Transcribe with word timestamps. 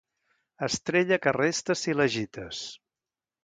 Estrella 0.67 1.21
que 1.27 1.35
resta 1.37 1.77
si 1.85 1.97
l'agites. 1.99 2.67